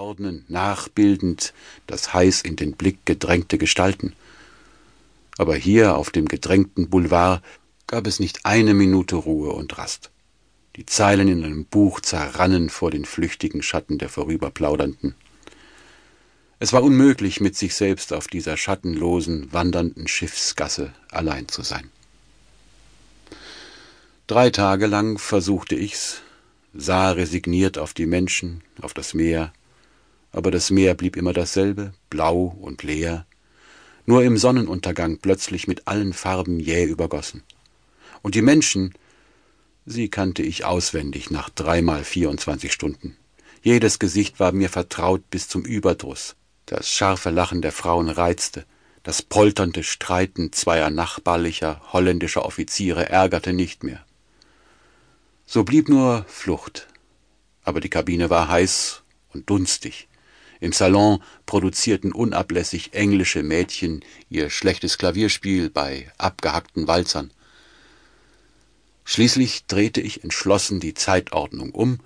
[0.00, 1.52] ordnen, nachbildend
[1.86, 4.14] das heiß in den Blick gedrängte Gestalten.
[5.38, 7.42] Aber hier auf dem gedrängten Boulevard
[7.86, 10.10] gab es nicht eine Minute Ruhe und Rast.
[10.76, 15.14] Die Zeilen in einem Buch zerrannen vor den flüchtigen Schatten der Vorüberplaudernden.
[16.58, 21.90] Es war unmöglich, mit sich selbst auf dieser schattenlosen, wandernden Schiffsgasse allein zu sein.
[24.26, 26.20] Drei Tage lang versuchte ich's,
[26.74, 29.52] sah resigniert auf die Menschen, auf das Meer,
[30.32, 33.26] aber das Meer blieb immer dasselbe, blau und leer,
[34.06, 37.42] nur im Sonnenuntergang plötzlich mit allen Farben jäh übergossen.
[38.22, 38.94] Und die Menschen,
[39.86, 43.16] sie kannte ich auswendig nach dreimal vierundzwanzig Stunden.
[43.62, 46.36] Jedes Gesicht war mir vertraut bis zum Überdruss.
[46.66, 48.64] Das scharfe Lachen der Frauen reizte,
[49.02, 54.04] das polternde Streiten zweier nachbarlicher holländischer Offiziere ärgerte nicht mehr.
[55.46, 56.86] So blieb nur Flucht.
[57.62, 60.08] Aber die Kabine war heiß und dunstig.
[60.60, 67.30] Im Salon produzierten unablässig englische Mädchen ihr schlechtes Klavierspiel bei abgehackten Walzern.
[69.04, 71.98] Schließlich drehte ich entschlossen die Zeitordnung um,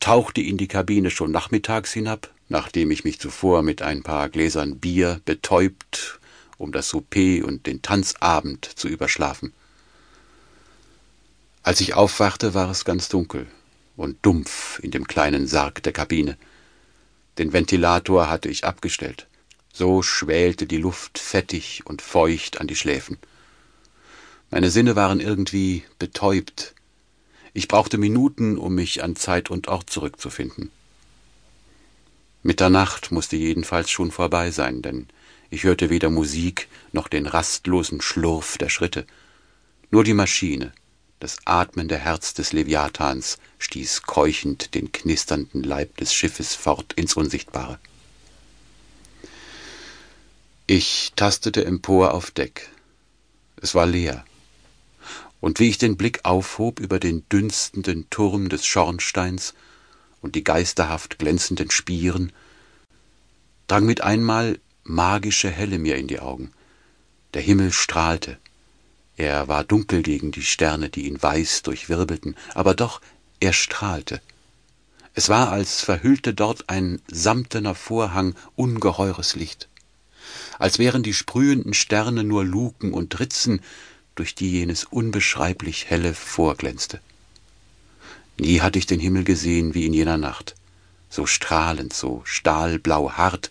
[0.00, 4.78] tauchte in die Kabine schon nachmittags hinab, nachdem ich mich zuvor mit ein paar Gläsern
[4.78, 6.18] Bier betäubt,
[6.58, 9.52] um das Souper und den Tanzabend zu überschlafen.
[11.62, 13.46] Als ich aufwachte, war es ganz dunkel
[13.96, 16.38] und dumpf in dem kleinen Sarg der Kabine.
[17.38, 19.26] Den Ventilator hatte ich abgestellt.
[19.72, 23.18] So schwälte die Luft fettig und feucht an die Schläfen.
[24.50, 26.74] Meine Sinne waren irgendwie betäubt.
[27.52, 30.70] Ich brauchte Minuten, um mich an Zeit und Ort zurückzufinden.
[32.42, 35.08] Mitternacht musste jedenfalls schon vorbei sein, denn
[35.50, 39.06] ich hörte weder Musik noch den rastlosen Schlurf der Schritte.
[39.90, 40.72] Nur die Maschine,
[41.20, 47.78] das atmende Herz des Leviathans stieß keuchend den knisternden Leib des Schiffes fort ins Unsichtbare.
[50.66, 52.68] Ich tastete empor auf Deck.
[53.62, 54.24] Es war leer.
[55.40, 59.54] Und wie ich den Blick aufhob über den dünstenden Turm des Schornsteins
[60.20, 62.32] und die geisterhaft glänzenden Spieren,
[63.68, 66.52] drang mit einmal magische Helle mir in die Augen.
[67.34, 68.38] Der Himmel strahlte,
[69.16, 73.00] er war dunkel gegen die Sterne, die ihn weiß durchwirbelten, aber doch
[73.40, 74.20] er strahlte.
[75.14, 79.68] Es war, als verhüllte dort ein samtener Vorhang ungeheures Licht,
[80.58, 83.62] als wären die sprühenden Sterne nur Luken und Ritzen,
[84.14, 87.00] durch die jenes unbeschreiblich helle vorglänzte.
[88.38, 90.54] Nie hatte ich den Himmel gesehen wie in jener Nacht,
[91.08, 93.50] so strahlend, so stahlblau hart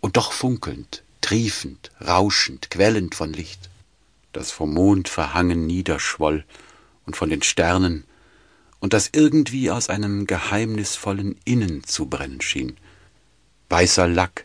[0.00, 3.70] und doch funkelnd, triefend, rauschend, quellend von Licht
[4.32, 6.44] das vom Mond verhangen niederschwoll
[7.06, 8.04] und von den Sternen
[8.80, 12.76] und das irgendwie aus einem geheimnisvollen Innen zu brennen schien.
[13.68, 14.44] Weißer Lack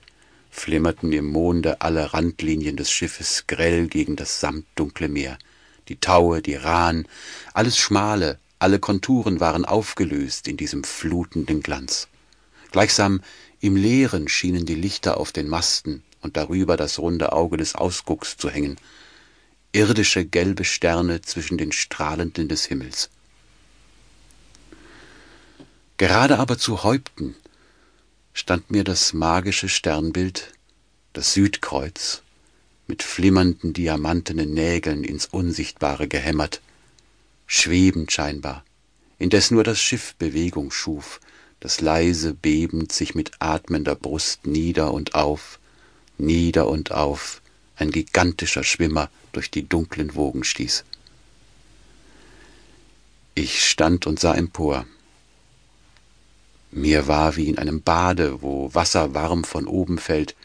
[0.52, 5.38] flimmerten im Monde alle Randlinien des Schiffes grell gegen das samtdunkle Meer,
[5.88, 7.08] die Taue, die Rahn,
[7.54, 12.08] alles Schmale, alle Konturen waren aufgelöst in diesem flutenden Glanz.
[12.72, 13.22] Gleichsam
[13.60, 18.38] im Leeren schienen die Lichter auf den Masten und darüber das runde Auge des Ausgucks
[18.38, 18.78] zu hängen,
[19.72, 23.10] irdische gelbe Sterne zwischen den Strahlenden des Himmels.
[25.98, 27.36] Gerade aber zu Häupten
[28.34, 30.54] stand mir das magische Sternbild,
[31.14, 32.22] das Südkreuz,
[32.86, 36.62] mit flimmernden diamantenen Nägeln ins Unsichtbare gehämmert,
[37.48, 38.64] schwebend scheinbar,
[39.18, 41.20] indes nur das Schiff Bewegung schuf,
[41.60, 45.60] das leise bebend sich mit atmender Brust nieder und auf,
[46.18, 47.42] nieder und auf,
[47.78, 50.84] ein gigantischer Schwimmer durch die dunklen Wogen stieß.
[53.36, 54.86] Ich stand und sah empor.
[56.72, 60.36] Mir war wie in einem Bade, wo Wasser warm von oben fällt,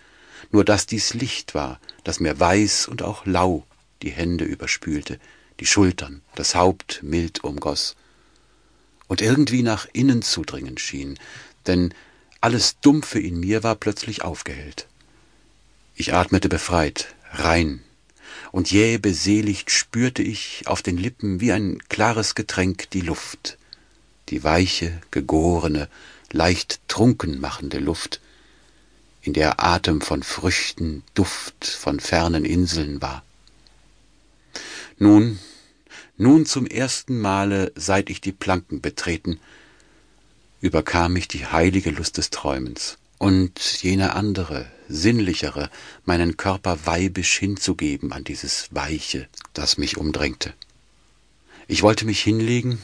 [0.50, 3.64] nur dass dies Licht war, das mir weiß und auch lau
[4.02, 5.18] die Hände überspülte,
[5.60, 7.96] die Schultern, das Haupt mild umgoss
[9.12, 11.18] und irgendwie nach innen zu dringen schien,
[11.66, 11.92] denn
[12.40, 14.88] alles Dumpfe in mir war plötzlich aufgehellt.
[15.94, 17.82] Ich atmete befreit, rein,
[18.50, 23.58] und jäh beseligt spürte ich auf den Lippen wie ein klares Getränk die Luft,
[24.28, 25.88] die weiche, gegorene,
[26.30, 28.20] leicht trunken machende Luft,
[29.22, 33.24] in der Atem von Früchten, Duft von fernen Inseln war.
[34.98, 35.38] Nun,
[36.16, 39.40] nun zum ersten Male, seit ich die Planken betreten,
[40.60, 45.70] überkam mich die heilige Lust des Träumens und jene andere, sinnlichere,
[46.04, 50.54] meinen Körper weibisch hinzugeben an dieses Weiche, das mich umdrängte.
[51.68, 52.82] Ich wollte mich hinlegen,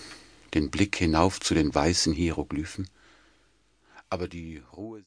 [0.54, 2.88] den Blick hinauf zu den weißen Hieroglyphen,
[4.10, 4.96] aber die Ruhe